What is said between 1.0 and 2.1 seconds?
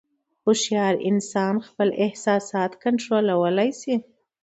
انسان خپل